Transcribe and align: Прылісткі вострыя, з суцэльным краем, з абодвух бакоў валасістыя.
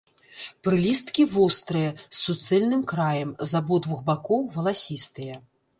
Прылісткі 0.67 1.25
вострыя, 1.33 1.91
з 1.99 2.17
суцэльным 2.23 2.81
краем, 2.95 3.29
з 3.53 3.61
абодвух 3.61 3.99
бакоў 4.13 4.41
валасістыя. 4.57 5.43